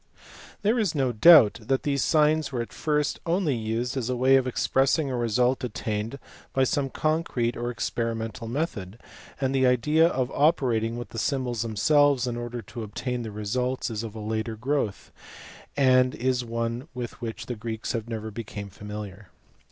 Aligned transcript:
There 0.63 0.79
is 0.79 0.95
no 0.95 1.11
doubt 1.11 1.59
that 1.61 1.83
these 1.83 2.03
signs 2.03 2.51
were 2.51 2.63
at 2.63 2.73
first 2.73 3.19
only 3.27 3.55
used 3.55 3.95
as 3.95 4.09
a 4.09 4.15
way 4.15 4.35
of 4.35 4.47
expressing 4.47 5.11
a 5.11 5.15
result 5.15 5.63
attained 5.63 6.17
by 6.53 6.63
some 6.63 6.89
concrete 6.89 7.55
or 7.55 7.69
experimental 7.69 8.47
method, 8.47 8.99
and 9.39 9.53
the 9.53 9.67
idea 9.67 10.07
of 10.07 10.31
operating 10.31 10.97
with 10.97 11.09
the 11.09 11.19
symbols 11.19 11.61
themselves 11.61 12.25
in 12.25 12.35
order 12.35 12.63
to 12.63 12.81
obtain 12.81 13.21
the 13.21 13.29
results 13.31 13.91
is 13.91 14.01
of 14.01 14.15
a 14.15 14.19
later 14.19 14.55
growth, 14.55 15.11
and 15.77 16.15
is 16.15 16.43
one 16.43 16.87
with 16.95 17.21
which 17.21 17.45
the 17.45 17.53
Greeks 17.55 17.95
never 18.07 18.31
became 18.31 18.71
familiar. 18.71 19.29